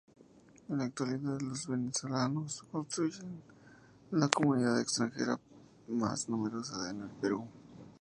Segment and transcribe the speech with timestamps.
[0.67, 3.39] En la actualidad, los venezolanos constituyen
[4.09, 5.39] la comunidad extranjera
[5.89, 7.47] más numerosa en el Perú.